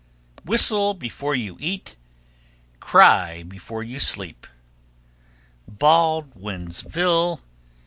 1339. 0.45 0.51
Whistle 0.51 0.93
before 0.95 1.35
you 1.35 1.57
eat, 1.59 1.95
Cry 2.79 3.43
before 3.43 3.83
you 3.83 3.99
sleep. 3.99 4.47
_Baldwinsville, 5.71 7.37
N. 7.37 7.43